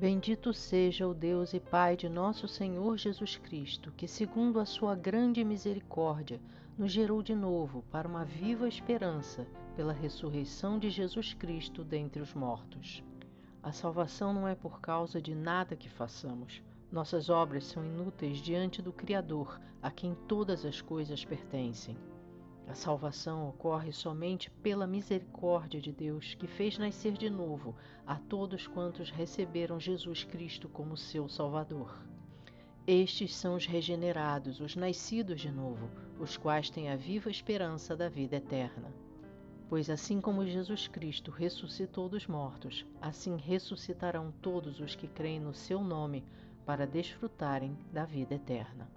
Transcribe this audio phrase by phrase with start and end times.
[0.00, 4.94] Bendito seja o Deus e Pai de nosso Senhor Jesus Cristo, que, segundo a sua
[4.94, 6.40] grande misericórdia,
[6.78, 12.32] nos gerou de novo para uma viva esperança pela ressurreição de Jesus Cristo dentre os
[12.32, 13.04] mortos.
[13.62, 16.62] A salvação não é por causa de nada que façamos.
[16.90, 21.94] Nossas obras são inúteis diante do Criador, a quem todas as coisas pertencem.
[22.68, 27.74] A salvação ocorre somente pela misericórdia de Deus, que fez nascer de novo
[28.06, 31.98] a todos quantos receberam Jesus Cristo como seu Salvador.
[32.86, 38.08] Estes são os regenerados, os nascidos de novo, os quais têm a viva esperança da
[38.08, 38.92] vida eterna.
[39.68, 45.54] Pois assim como Jesus Cristo ressuscitou dos mortos, assim ressuscitarão todos os que creem no
[45.54, 46.24] seu nome
[46.66, 48.90] para desfrutarem da vida eterna.